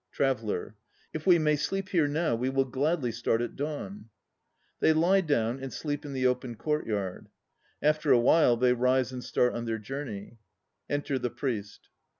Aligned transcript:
TRAVELLER. 0.13 0.75
If 1.13 1.27
we 1.27 1.37
may 1.37 1.55
sleep 1.55 1.89
here 1.89 2.07
now 2.07 2.33
we 2.33 2.49
will 2.49 2.65
gladly 2.65 3.11
start 3.11 3.39
at 3.39 3.55
dawn. 3.55 4.09
(They 4.79 4.93
lie 4.93 5.21
down 5.21 5.59
and 5.59 5.71
sleep 5.71 6.05
in 6.05 6.13
the 6.13 6.25
open 6.25 6.55
courtyard. 6.55 7.29
After 7.83 8.11
a 8.11 8.17
while 8.17 8.57
they 8.57 8.73
rise 8.73 9.11
and 9.11 9.23
start 9.23 9.53
on 9.53 9.65
their 9.65 9.77
journey.) 9.77 10.39
Enter 10.89 11.19
the 11.19 11.29
PRIEST. 11.29 11.89